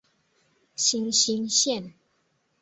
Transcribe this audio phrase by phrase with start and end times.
[0.75, 1.93] 新兴线